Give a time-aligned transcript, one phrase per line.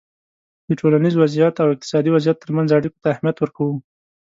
[0.67, 3.75] د ټولنیز وضععیت او اقتصادي وضعیت ترمنځ اړیکو ته اهمیت ورکوی